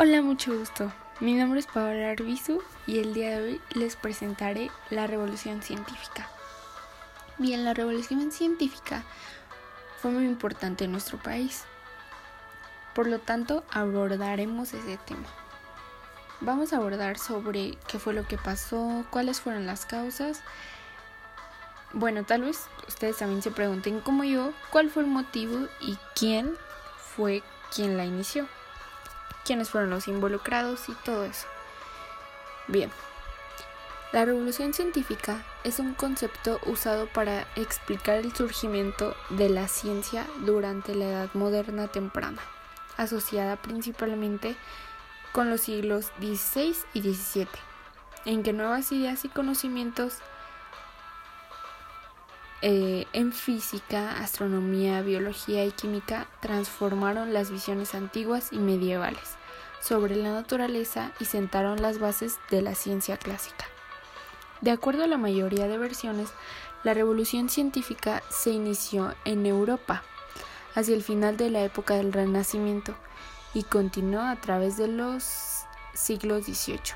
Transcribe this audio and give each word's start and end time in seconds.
Hola, 0.00 0.22
mucho 0.22 0.56
gusto. 0.56 0.92
Mi 1.18 1.34
nombre 1.34 1.58
es 1.58 1.66
Paola 1.66 2.10
Arbizu 2.10 2.62
y 2.86 3.00
el 3.00 3.14
día 3.14 3.30
de 3.30 3.42
hoy 3.42 3.60
les 3.70 3.96
presentaré 3.96 4.70
la 4.90 5.08
revolución 5.08 5.60
científica. 5.60 6.28
Bien, 7.36 7.64
la 7.64 7.74
revolución 7.74 8.30
científica 8.30 9.02
fue 10.00 10.12
muy 10.12 10.24
importante 10.24 10.84
en 10.84 10.92
nuestro 10.92 11.18
país. 11.18 11.64
Por 12.94 13.08
lo 13.08 13.18
tanto, 13.18 13.64
abordaremos 13.72 14.72
ese 14.72 14.98
tema. 14.98 15.26
Vamos 16.40 16.72
a 16.72 16.76
abordar 16.76 17.18
sobre 17.18 17.76
qué 17.88 17.98
fue 17.98 18.14
lo 18.14 18.24
que 18.24 18.38
pasó, 18.38 19.04
cuáles 19.10 19.40
fueron 19.40 19.66
las 19.66 19.84
causas. 19.84 20.42
Bueno, 21.92 22.22
tal 22.22 22.42
vez 22.42 22.68
ustedes 22.86 23.16
también 23.16 23.42
se 23.42 23.50
pregunten 23.50 23.98
como 23.98 24.22
yo, 24.22 24.52
cuál 24.70 24.90
fue 24.90 25.02
el 25.02 25.08
motivo 25.08 25.66
y 25.80 25.98
quién 26.14 26.54
fue 27.16 27.42
quien 27.74 27.96
la 27.96 28.04
inició 28.04 28.46
quiénes 29.48 29.70
fueron 29.70 29.88
los 29.88 30.08
involucrados 30.08 30.90
y 30.90 30.92
todo 30.92 31.24
eso. 31.24 31.46
Bien, 32.66 32.90
la 34.12 34.26
revolución 34.26 34.74
científica 34.74 35.42
es 35.64 35.78
un 35.78 35.94
concepto 35.94 36.60
usado 36.66 37.06
para 37.06 37.46
explicar 37.56 38.16
el 38.16 38.34
surgimiento 38.36 39.16
de 39.30 39.48
la 39.48 39.66
ciencia 39.66 40.26
durante 40.40 40.94
la 40.94 41.06
Edad 41.06 41.30
Moderna 41.32 41.88
temprana, 41.88 42.42
asociada 42.98 43.56
principalmente 43.56 44.54
con 45.32 45.48
los 45.48 45.62
siglos 45.62 46.12
XVI 46.18 46.76
y 46.92 47.00
XVII, 47.00 47.48
en 48.26 48.42
que 48.42 48.52
nuevas 48.52 48.92
ideas 48.92 49.24
y 49.24 49.30
conocimientos 49.30 50.18
eh, 52.60 53.06
en 53.14 53.32
física, 53.32 54.18
astronomía, 54.18 55.00
biología 55.00 55.64
y 55.64 55.70
química 55.70 56.26
transformaron 56.40 57.32
las 57.32 57.50
visiones 57.50 57.94
antiguas 57.94 58.52
y 58.52 58.58
medievales 58.58 59.37
sobre 59.80 60.16
la 60.16 60.32
naturaleza 60.32 61.12
y 61.20 61.24
sentaron 61.24 61.82
las 61.82 61.98
bases 61.98 62.38
de 62.50 62.62
la 62.62 62.74
ciencia 62.74 63.16
clásica. 63.16 63.66
De 64.60 64.70
acuerdo 64.70 65.04
a 65.04 65.06
la 65.06 65.18
mayoría 65.18 65.68
de 65.68 65.78
versiones, 65.78 66.30
la 66.82 66.94
revolución 66.94 67.48
científica 67.48 68.22
se 68.30 68.50
inició 68.50 69.14
en 69.24 69.46
Europa 69.46 70.02
hacia 70.74 70.94
el 70.94 71.02
final 71.02 71.36
de 71.36 71.50
la 71.50 71.62
época 71.62 71.94
del 71.94 72.12
Renacimiento 72.12 72.94
y 73.54 73.62
continuó 73.62 74.22
a 74.22 74.36
través 74.36 74.76
de 74.76 74.88
los 74.88 75.64
siglos 75.94 76.44
XVIII. 76.44 76.94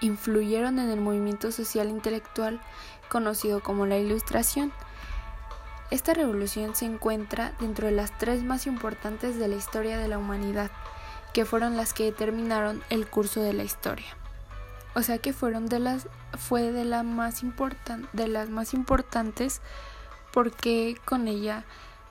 Influyeron 0.00 0.78
en 0.78 0.90
el 0.90 1.00
movimiento 1.00 1.52
social 1.52 1.88
intelectual 1.88 2.60
conocido 3.08 3.60
como 3.60 3.86
la 3.86 3.98
Ilustración. 3.98 4.72
Esta 5.90 6.14
revolución 6.14 6.74
se 6.74 6.86
encuentra 6.86 7.52
dentro 7.60 7.86
de 7.86 7.92
las 7.92 8.16
tres 8.16 8.44
más 8.44 8.66
importantes 8.66 9.38
de 9.38 9.48
la 9.48 9.56
historia 9.56 9.98
de 9.98 10.08
la 10.08 10.18
humanidad 10.18 10.70
que 11.32 11.44
fueron 11.44 11.76
las 11.76 11.92
que 11.92 12.04
determinaron 12.04 12.82
el 12.90 13.06
curso 13.06 13.42
de 13.42 13.52
la 13.52 13.64
historia. 13.64 14.16
O 14.94 15.02
sea 15.02 15.18
que 15.18 15.32
fueron 15.32 15.66
de 15.66 15.78
las 15.78 16.08
fue 16.38 16.72
de 16.72 16.84
la 16.84 17.02
más 17.02 17.42
important, 17.42 18.10
de 18.12 18.28
las 18.28 18.48
más 18.48 18.74
importantes 18.74 19.60
porque 20.32 20.96
con 21.04 21.28
ella 21.28 21.64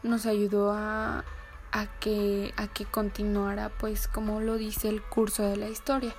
nos 0.03 0.25
ayudó 0.25 0.71
a, 0.71 1.25
a 1.71 1.85
que 1.99 2.53
a 2.57 2.67
que 2.67 2.85
continuara 2.85 3.69
pues 3.69 4.07
como 4.07 4.39
lo 4.39 4.55
dice 4.55 4.87
el 4.87 5.01
curso 5.01 5.43
de 5.43 5.57
la 5.57 5.67
historia. 5.67 6.15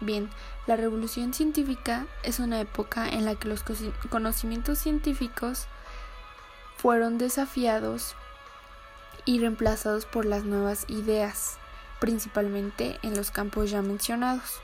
Bien, 0.00 0.30
la 0.66 0.76
revolución 0.76 1.34
científica 1.34 2.06
es 2.22 2.38
una 2.38 2.60
época 2.60 3.08
en 3.08 3.24
la 3.24 3.34
que 3.34 3.48
los 3.48 3.64
conocimientos 4.10 4.78
científicos 4.78 5.66
fueron 6.76 7.18
desafiados 7.18 8.14
y 9.24 9.40
reemplazados 9.40 10.06
por 10.06 10.24
las 10.24 10.44
nuevas 10.44 10.84
ideas 10.88 11.58
principalmente 12.00 12.98
en 13.02 13.16
los 13.16 13.30
campos 13.30 13.70
ya 13.70 13.82
mencionados. 13.82 14.60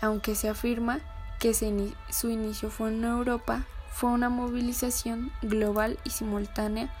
Aunque 0.00 0.34
se 0.34 0.48
afirma 0.48 1.00
que 1.38 1.54
su 1.54 2.28
inicio 2.28 2.70
fue 2.70 2.88
en 2.88 3.04
Europa, 3.04 3.64
fue 3.90 4.10
una 4.10 4.28
movilización 4.28 5.30
global 5.42 5.98
y 6.04 6.10
simultánea. 6.10 6.92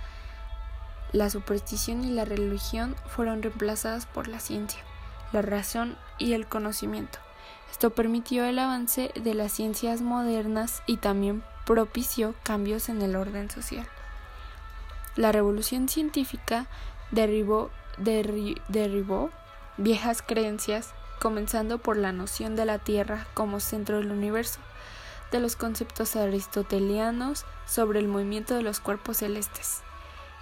La 1.12 1.30
superstición 1.30 2.04
y 2.04 2.10
la 2.10 2.24
religión 2.24 2.96
fueron 3.08 3.42
reemplazadas 3.42 4.06
por 4.06 4.28
la 4.28 4.40
ciencia, 4.40 4.80
la 5.32 5.42
razón 5.42 5.96
y 6.18 6.32
el 6.32 6.46
conocimiento. 6.46 7.18
Esto 7.70 7.90
permitió 7.90 8.44
el 8.44 8.58
avance 8.58 9.10
de 9.14 9.34
las 9.34 9.52
ciencias 9.52 10.00
modernas 10.00 10.82
y 10.86 10.98
también 10.98 11.42
propició 11.66 12.34
cambios 12.42 12.88
en 12.88 13.02
el 13.02 13.16
orden 13.16 13.50
social. 13.50 13.88
La 15.16 15.32
revolución 15.32 15.88
científica 15.88 16.66
derribó 17.10 17.70
derribó 17.98 19.30
viejas 19.76 20.22
creencias, 20.22 20.92
comenzando 21.20 21.78
por 21.78 21.96
la 21.96 22.12
noción 22.12 22.56
de 22.56 22.64
la 22.64 22.78
Tierra 22.78 23.26
como 23.34 23.60
centro 23.60 23.98
del 23.98 24.12
universo, 24.12 24.60
de 25.32 25.40
los 25.40 25.56
conceptos 25.56 26.16
aristotelianos 26.16 27.44
sobre 27.66 27.98
el 27.98 28.08
movimiento 28.08 28.54
de 28.54 28.62
los 28.62 28.80
cuerpos 28.80 29.18
celestes, 29.18 29.82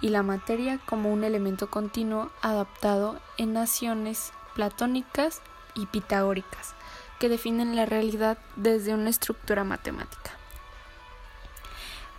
y 0.01 0.09
la 0.09 0.23
materia 0.23 0.79
como 0.85 1.11
un 1.11 1.23
elemento 1.23 1.69
continuo 1.69 2.29
adaptado 2.41 3.19
en 3.37 3.53
naciones 3.53 4.33
platónicas 4.53 5.41
y 5.73 5.85
pitagóricas, 5.85 6.73
que 7.19 7.29
definen 7.29 7.75
la 7.75 7.85
realidad 7.85 8.37
desde 8.55 8.93
una 8.93 9.09
estructura 9.09 9.63
matemática. 9.63 10.31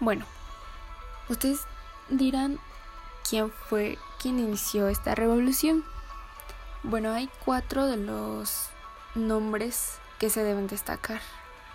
Bueno, 0.01 0.25
ustedes 1.29 1.61
dirán 2.09 2.59
quién 3.29 3.51
fue 3.51 3.99
quien 4.21 4.39
inició 4.39 4.89
esta 4.89 5.15
revolución. 5.15 5.85
Bueno, 6.83 7.13
hay 7.13 7.29
cuatro 7.45 7.87
de 7.87 7.97
los 7.97 8.69
nombres 9.15 9.99
que 10.19 10.31
se 10.31 10.45
deben 10.45 10.67
destacar 10.67 11.21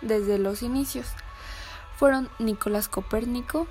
desde 0.00 0.38
los 0.38 0.62
inicios. 0.62 1.08
Fueron 1.96 2.30
Nicolás 2.38 2.88
Copérnico, 2.88 3.66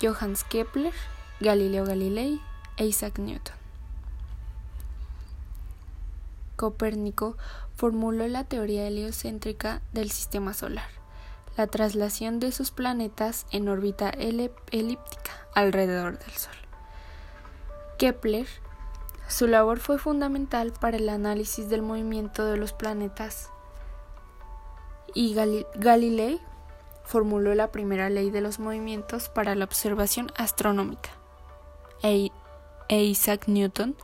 Johannes 0.00 0.44
Kepler, 0.44 0.94
Galileo 1.40 1.84
Galilei 1.84 2.40
e 2.76 2.86
Isaac 2.86 3.18
Newton. 3.18 3.54
Copérnico 6.56 7.36
formuló 7.76 8.26
la 8.28 8.44
teoría 8.44 8.86
heliocéntrica 8.86 9.82
del 9.92 10.10
sistema 10.10 10.54
solar, 10.54 10.88
la 11.56 11.66
traslación 11.66 12.40
de 12.40 12.52
sus 12.52 12.70
planetas 12.70 13.46
en 13.50 13.68
órbita 13.68 14.08
elíptica 14.08 15.32
alrededor 15.54 16.18
del 16.18 16.32
Sol. 16.32 16.65
Kepler, 17.98 18.46
su 19.28 19.46
labor 19.46 19.80
fue 19.80 19.98
fundamental 19.98 20.72
para 20.72 20.98
el 20.98 21.08
análisis 21.08 21.68
del 21.68 21.82
movimiento 21.82 22.44
de 22.44 22.56
los 22.56 22.72
planetas 22.72 23.50
y 25.14 25.34
Galilei 25.74 26.40
formuló 27.04 27.54
la 27.54 27.72
primera 27.72 28.10
ley 28.10 28.30
de 28.30 28.42
los 28.42 28.58
movimientos 28.58 29.28
para 29.30 29.54
la 29.54 29.64
observación 29.64 30.30
astronómica. 30.36 31.10
E, 32.02 32.30
e 32.88 33.02
Isaac 33.02 33.48
Newton 33.48 33.96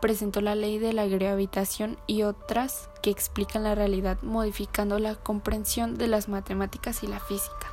presentó 0.00 0.40
la 0.42 0.54
ley 0.54 0.78
de 0.78 0.92
la 0.92 1.06
gravitación 1.06 1.98
y 2.06 2.24
otras 2.24 2.90
que 3.00 3.10
explican 3.10 3.62
la 3.62 3.74
realidad 3.74 4.18
modificando 4.22 4.98
la 4.98 5.14
comprensión 5.14 5.96
de 5.96 6.08
las 6.08 6.28
matemáticas 6.28 7.02
y 7.02 7.06
la 7.06 7.20
física. 7.20 7.72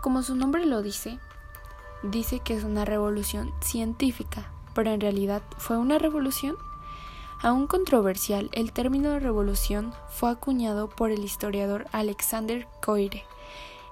Como 0.00 0.22
su 0.22 0.36
nombre 0.36 0.64
lo 0.66 0.82
dice, 0.82 1.18
dice 2.02 2.40
que 2.40 2.54
es 2.54 2.64
una 2.64 2.84
revolución 2.84 3.52
científica, 3.60 4.50
pero 4.74 4.90
en 4.90 5.00
realidad 5.00 5.42
fue 5.58 5.78
una 5.78 5.98
revolución. 5.98 6.56
Aún 7.40 7.66
controversial, 7.66 8.50
el 8.52 8.72
término 8.72 9.10
de 9.10 9.20
revolución 9.20 9.92
fue 10.08 10.30
acuñado 10.30 10.88
por 10.88 11.10
el 11.10 11.24
historiador 11.24 11.86
Alexander 11.92 12.68
Coire 12.80 13.24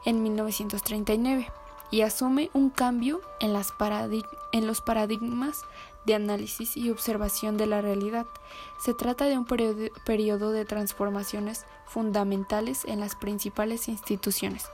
en 0.05 0.23
1939 0.23 1.51
y 1.91 2.03
asume 2.03 2.51
un 2.55 2.71
cambio 2.71 3.21
en, 3.41 3.51
en 4.53 4.67
los 4.67 4.81
paradigmas 4.81 5.63
de 6.07 6.15
análisis 6.15 6.77
y 6.77 6.91
observación 6.91 7.57
de 7.57 7.67
la 7.67 7.83
realidad. 7.83 8.27
Se 8.79 8.95
trata 8.95 9.27
de 9.27 9.37
un 9.37 9.45
periodo 9.45 10.53
de 10.53 10.65
transformaciones 10.65 11.67
fundamentales 11.87 12.85
en 12.85 13.01
las 13.01 13.17
principales 13.17 13.89
instituciones 13.89 14.71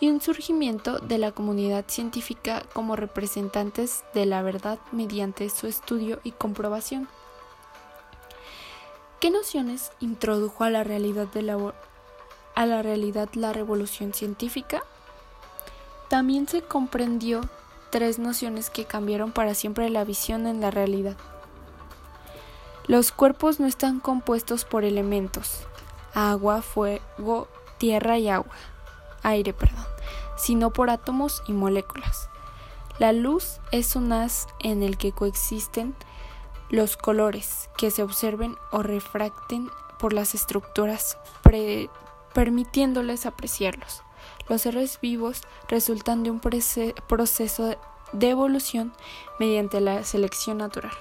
y 0.00 0.08
un 0.08 0.20
surgimiento 0.20 0.98
de 0.98 1.18
la 1.18 1.30
comunidad 1.30 1.84
científica 1.86 2.62
como 2.72 2.96
representantes 2.96 4.02
de 4.14 4.24
la 4.24 4.40
verdad 4.42 4.78
mediante 4.92 5.48
su 5.50 5.66
estudio 5.66 6.20
y 6.24 6.32
comprobación. 6.32 7.06
¿Qué 9.20 9.30
nociones 9.30 9.92
introdujo 10.00 10.64
a 10.64 10.70
la 10.70 10.82
realidad, 10.82 11.26
de 11.26 11.42
la, 11.42 11.74
a 12.54 12.66
la, 12.66 12.82
realidad 12.82 13.28
la 13.34 13.52
revolución 13.52 14.14
científica? 14.14 14.82
También 16.08 16.48
se 16.48 16.62
comprendió 16.62 17.42
tres 17.90 18.18
nociones 18.18 18.70
que 18.70 18.86
cambiaron 18.86 19.32
para 19.32 19.54
siempre 19.54 19.90
la 19.90 20.04
visión 20.04 20.46
en 20.46 20.62
la 20.62 20.70
realidad. 20.70 21.16
Los 22.86 23.12
cuerpos 23.12 23.60
no 23.60 23.66
están 23.66 24.00
compuestos 24.00 24.64
por 24.64 24.84
elementos, 24.84 25.66
agua, 26.14 26.62
fuego, 26.62 27.46
tierra 27.76 28.18
y 28.18 28.30
agua, 28.30 28.50
aire, 29.22 29.52
perdón, 29.52 29.86
sino 30.36 30.72
por 30.72 30.90
átomos 30.90 31.42
y 31.46 31.52
moléculas. 31.52 32.28
La 32.98 33.12
luz 33.12 33.60
es 33.72 33.96
un 33.96 34.12
haz 34.12 34.46
en 34.58 34.82
el 34.82 34.98
que 34.98 35.12
coexisten 35.12 35.94
los 36.68 36.96
colores 36.96 37.70
que 37.76 37.90
se 37.90 38.02
observen 38.02 38.56
o 38.72 38.82
refracten 38.82 39.70
por 39.98 40.12
las 40.12 40.34
estructuras, 40.34 41.18
permitiéndoles 42.32 43.26
apreciarlos. 43.26 44.02
Los 44.48 44.62
seres 44.62 44.98
vivos 45.00 45.42
resultan 45.68 46.22
de 46.22 46.30
un 46.30 46.40
proceso 46.40 47.76
de 48.12 48.28
evolución 48.28 48.92
mediante 49.38 49.80
la 49.80 50.04
selección 50.04 50.58
natural. 50.58 50.92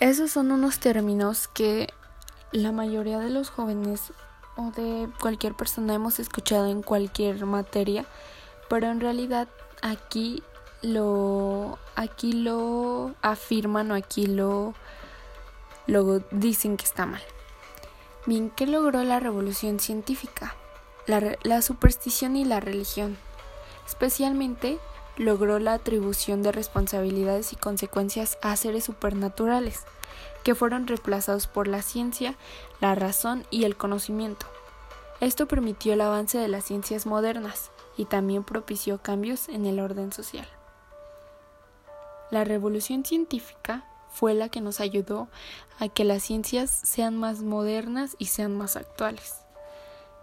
Esos 0.00 0.32
son 0.32 0.50
unos 0.50 0.80
términos 0.80 1.46
que 1.46 1.92
la 2.50 2.72
mayoría 2.72 3.18
de 3.18 3.30
los 3.30 3.50
jóvenes 3.50 4.12
o 4.56 4.70
de 4.70 5.08
cualquier 5.20 5.54
persona 5.54 5.94
hemos 5.94 6.18
escuchado 6.18 6.66
en 6.66 6.82
cualquier 6.82 7.44
materia, 7.46 8.04
pero 8.68 8.88
en 8.88 9.00
realidad 9.00 9.48
aquí 9.80 10.42
lo 10.82 11.78
aquí 11.94 12.32
lo 12.32 13.14
afirman 13.22 13.90
o 13.90 13.94
aquí 13.94 14.26
lo 14.26 14.74
dicen 16.30 16.76
que 16.76 16.84
está 16.84 17.06
mal. 17.06 17.22
Bien, 18.24 18.50
¿qué 18.50 18.66
logró 18.66 19.02
la 19.02 19.18
revolución 19.18 19.80
científica? 19.80 20.54
La, 21.06 21.36
la 21.42 21.60
superstición 21.60 22.36
y 22.36 22.44
la 22.44 22.60
religión. 22.60 23.18
Especialmente 23.86 24.78
logró 25.16 25.58
la 25.58 25.74
atribución 25.74 26.42
de 26.42 26.52
responsabilidades 26.52 27.52
y 27.52 27.56
consecuencias 27.56 28.38
a 28.40 28.54
seres 28.56 28.84
supernaturales 28.84 29.84
que 30.44 30.54
fueron 30.54 30.86
reemplazados 30.86 31.46
por 31.46 31.68
la 31.68 31.82
ciencia, 31.82 32.34
la 32.80 32.94
razón 32.94 33.44
y 33.50 33.64
el 33.64 33.76
conocimiento. 33.76 34.46
Esto 35.20 35.46
permitió 35.46 35.92
el 35.92 36.00
avance 36.00 36.38
de 36.38 36.48
las 36.48 36.64
ciencias 36.64 37.06
modernas 37.06 37.70
y 37.96 38.06
también 38.06 38.42
propició 38.42 38.98
cambios 38.98 39.48
en 39.48 39.66
el 39.66 39.78
orden 39.78 40.12
social. 40.12 40.48
La 42.30 42.44
revolución 42.44 43.04
científica 43.04 43.84
fue 44.10 44.34
la 44.34 44.48
que 44.48 44.60
nos 44.60 44.80
ayudó 44.80 45.28
a 45.78 45.88
que 45.88 46.04
las 46.04 46.22
ciencias 46.22 46.70
sean 46.70 47.16
más 47.16 47.42
modernas 47.42 48.16
y 48.18 48.26
sean 48.26 48.56
más 48.56 48.76
actuales. 48.76 49.42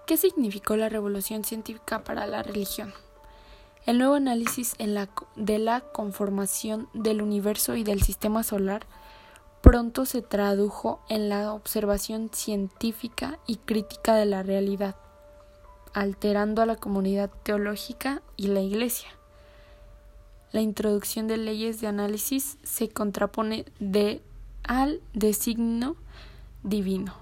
¿Qué 0.05 0.17
significó 0.17 0.75
la 0.75 0.89
revolución 0.89 1.43
científica 1.43 2.03
para 2.03 2.25
la 2.27 2.43
religión? 2.43 2.93
El 3.85 3.99
nuevo 3.99 4.15
análisis 4.15 4.75
de 5.35 5.59
la 5.59 5.81
conformación 5.81 6.89
del 6.93 7.21
universo 7.21 7.75
y 7.75 7.83
del 7.83 8.01
sistema 8.01 8.43
solar 8.43 8.85
pronto 9.69 10.05
se 10.05 10.23
tradujo 10.23 10.99
en 11.09 11.29
la 11.29 11.53
observación 11.53 12.31
científica 12.33 13.37
y 13.45 13.57
crítica 13.57 14.15
de 14.15 14.25
la 14.25 14.41
realidad, 14.41 14.95
alterando 15.93 16.63
a 16.63 16.65
la 16.65 16.75
comunidad 16.75 17.29
teológica 17.43 18.23
y 18.35 18.47
la 18.47 18.61
Iglesia. 18.61 19.09
La 20.51 20.61
introducción 20.61 21.27
de 21.27 21.37
leyes 21.37 21.81
de 21.81 21.85
análisis 21.85 22.57
se 22.63 22.89
contrapone 22.89 23.65
de 23.79 24.23
al 24.63 25.03
designo 25.13 25.95
divino 26.63 27.13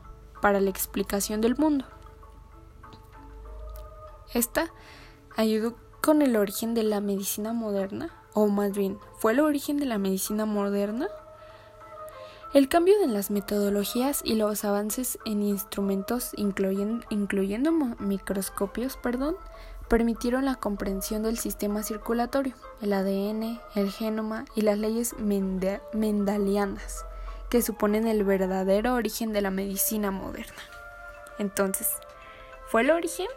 para 0.41 0.61
la 0.61 0.69
explicación 0.69 1.41
del 1.41 1.57
mundo. 1.57 1.83
Esta 4.33 4.71
ayudó 5.35 5.75
con 6.01 6.21
el 6.21 6.38
origen 6.38 6.75
de 6.75 6.83
la 6.83 7.01
medicina 7.01 7.51
moderna, 7.51 8.09
o 8.33 8.47
más 8.47 8.71
bien, 8.71 9.00
¿fue 9.17 9.33
el 9.33 9.41
origen 9.41 9.75
de 9.75 9.85
la 9.85 9.97
medicina 9.97 10.45
moderna? 10.45 11.09
El 12.53 12.69
cambio 12.69 12.95
en 13.03 13.13
las 13.13 13.29
metodologías 13.29 14.21
y 14.23 14.35
los 14.35 14.63
avances 14.63 15.19
en 15.25 15.44
instrumentos, 15.44 16.31
incluyendo, 16.38 17.95
microscopios, 17.99 18.95
perdón, 18.95 19.35
permitieron 19.89 20.45
la 20.45 20.55
comprensión 20.55 21.23
del 21.23 21.38
sistema 21.38 21.83
circulatorio, 21.83 22.55
el 22.81 22.94
ADN, 22.94 23.59
el 23.75 23.91
genoma 23.91 24.45
y 24.55 24.61
las 24.61 24.77
leyes 24.77 25.13
mendalianas, 25.19 27.05
que 27.49 27.61
suponen 27.61 28.07
el 28.07 28.23
verdadero 28.23 28.93
origen 28.93 29.33
de 29.33 29.41
la 29.41 29.51
medicina 29.51 30.11
moderna. 30.11 30.63
Entonces, 31.39 31.89
¿fue 32.67 32.81
el 32.81 32.91
origen 32.91 33.27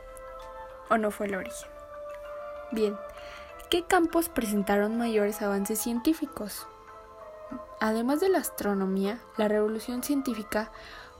o 0.89 0.99
no 0.99 1.11
fue 1.11 1.27
el 1.27 1.35
origen? 1.35 1.69
Bien, 2.71 2.97
¿qué 3.71 3.85
campos 3.85 4.29
presentaron 4.29 4.97
mayores 4.97 5.43
avances 5.43 5.81
científicos? 5.81 6.69
Además 7.81 8.21
de 8.21 8.29
la 8.29 8.39
astronomía, 8.39 9.21
la 9.39 9.49
revolución 9.49 10.03
científica 10.03 10.71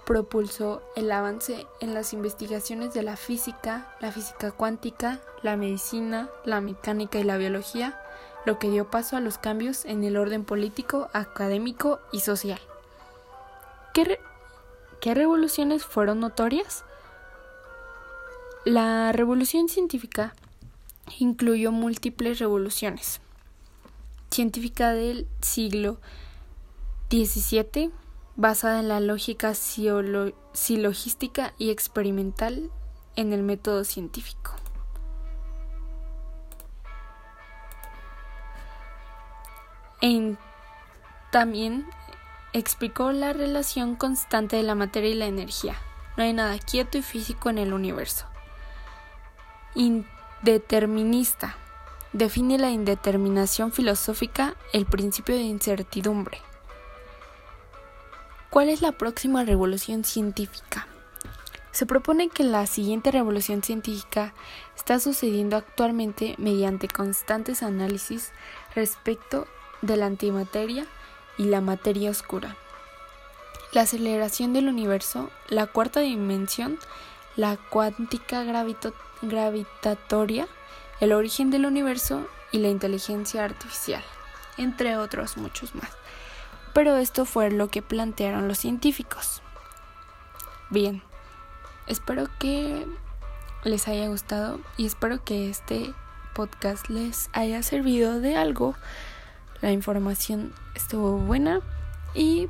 propulsó 0.05 0.83
el 0.95 1.11
avance 1.11 1.67
en 1.81 1.95
las 1.95 2.13
investigaciones 2.13 2.93
de 2.93 3.03
la 3.03 3.17
física, 3.17 3.95
la 4.01 4.13
física 4.13 4.53
cuántica, 4.53 5.21
la 5.43 5.57
medicina, 5.57 6.29
la 6.45 6.61
mecánica 6.61 7.19
y 7.19 7.25
la 7.25 7.39
biología, 7.39 7.99
lo 8.45 8.59
que 8.59 8.71
dio 8.71 8.91
paso 8.91 9.17
a 9.17 9.21
los 9.21 9.39
cambios 9.39 9.87
en 9.87 10.05
el 10.05 10.19
orden 10.19 10.45
político, 10.45 11.09
académico 11.15 11.99
y 12.13 12.21
social. 12.21 12.61
¿Qué, 13.95 14.21
¿Qué, 15.01 15.15
revoluciones 15.15 15.85
fueron 15.85 16.21
notorias? 16.21 16.85
La 18.67 19.13
revolución 19.13 19.69
científica 19.69 20.35
incluyó 21.19 21.73
múltiples 21.73 22.39
revoluciones. 22.39 23.21
Científica 24.31 24.91
del 24.91 25.27
siglo 25.41 25.99
17. 27.11 27.91
Basada 28.37 28.79
en 28.79 28.87
la 28.87 29.01
lógica 29.01 29.53
silogística 29.55 31.53
y 31.59 31.71
experimental 31.71 32.71
en 33.17 33.33
el 33.33 33.43
método 33.43 33.85
científico. 33.85 34.53
también 41.31 41.87
explicó 42.53 43.13
la 43.13 43.33
relación 43.33 43.97
constante 43.97 44.57
de 44.57 44.63
la 44.63 44.75
materia 44.75 45.11
y 45.11 45.15
la 45.15 45.27
energía. 45.27 45.77
No 46.17 46.25
hay 46.25 46.33
nada 46.33 46.59
quieto 46.59 46.99
y 46.99 47.03
físico 47.03 47.51
en 47.51 47.59
el 47.59 47.73
universo. 47.73 48.27
Indeterminista. 49.75 51.57
Define 52.13 52.59
la 52.59 52.71
indeterminación 52.71 53.73
filosófica 53.73 54.55
el 54.73 54.87
principio 54.87 55.35
de 55.35 55.43
incertidumbre. 55.43 56.39
¿Cuál 58.51 58.69
es 58.69 58.83
la 58.83 58.91
próxima 58.91 59.45
revolución 59.45 60.03
científica? 60.03 60.89
Se 61.71 61.87
propone 61.87 62.29
que 62.31 62.43
la 62.43 62.67
siguiente 62.67 63.13
revolución 63.13 63.63
científica 63.63 64.35
está 64.77 64.99
sucediendo 64.99 65.57
actualmente 65.57 66.35
mediante 66.37 66.89
constantes 66.89 67.63
análisis 67.63 68.33
respecto 68.75 69.47
de 69.83 69.97
la 69.97 70.07
antimateria 70.07 70.85
y 71.39 71.45
la 71.45 71.61
materia 71.61 72.11
oscura. 72.11 72.57
La 73.73 73.83
aceleración 73.83 74.53
del 74.53 74.67
universo, 74.67 75.31
la 75.49 75.69
cuarta 75.69 76.01
dimensión, 76.01 76.77
la 77.37 77.57
cuántica 77.57 78.43
gravitatoria, 79.23 80.49
el 80.99 81.13
origen 81.13 81.53
del 81.53 81.67
universo 81.67 82.27
y 82.51 82.59
la 82.59 82.67
inteligencia 82.67 83.45
artificial, 83.45 84.03
entre 84.57 84.97
otros 84.97 85.37
muchos 85.37 85.73
más 85.77 86.00
pero 86.73 86.97
esto 86.97 87.25
fue 87.25 87.51
lo 87.51 87.69
que 87.69 87.83
plantearon 87.83 88.49
los 88.49 88.59
científicos. 88.59 89.43
Bien, 90.71 91.03
espero 91.87 92.29
que 92.39 92.87
les 93.65 93.89
haya 93.89 94.09
gustado 94.09 94.61
y 94.77 94.87
espero 94.87 95.25
que 95.25 95.51
este 95.51 95.93
podcast 96.35 96.89
les 96.89 97.29
haya 97.33 97.63
servido 97.63 98.21
de 98.21 98.37
algo. 98.37 98.75
La 99.61 99.73
información 99.73 100.53
estuvo 100.75 101.19
buena 101.19 101.61
y 102.15 102.49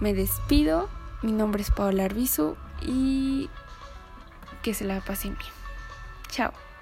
me 0.00 0.14
despido. 0.14 0.88
Mi 1.22 1.32
nombre 1.32 1.62
es 1.62 1.70
Paola 1.70 2.04
Arbizu 2.04 2.56
y 2.82 3.50
que 4.62 4.74
se 4.74 4.84
la 4.84 5.00
pasen 5.00 5.36
bien. 5.36 5.52
Chao. 6.28 6.73